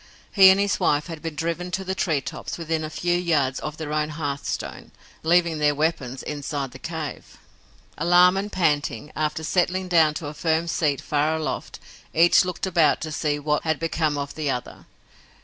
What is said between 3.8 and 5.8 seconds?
own hearthstone, leaving their